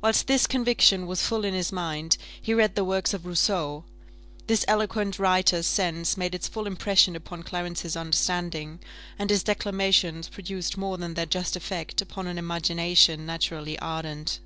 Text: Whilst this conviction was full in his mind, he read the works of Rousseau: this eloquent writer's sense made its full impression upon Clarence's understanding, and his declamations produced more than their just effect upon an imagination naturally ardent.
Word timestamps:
Whilst 0.00 0.26
this 0.28 0.46
conviction 0.46 1.06
was 1.06 1.22
full 1.26 1.44
in 1.44 1.52
his 1.52 1.70
mind, 1.72 2.16
he 2.40 2.54
read 2.54 2.74
the 2.74 2.86
works 2.86 3.12
of 3.12 3.26
Rousseau: 3.26 3.84
this 4.46 4.64
eloquent 4.66 5.18
writer's 5.18 5.66
sense 5.66 6.16
made 6.16 6.34
its 6.34 6.48
full 6.48 6.66
impression 6.66 7.14
upon 7.14 7.42
Clarence's 7.42 7.94
understanding, 7.94 8.78
and 9.18 9.28
his 9.28 9.42
declamations 9.42 10.30
produced 10.30 10.78
more 10.78 10.96
than 10.96 11.12
their 11.12 11.26
just 11.26 11.54
effect 11.54 12.00
upon 12.00 12.26
an 12.28 12.38
imagination 12.38 13.26
naturally 13.26 13.78
ardent. 13.78 14.38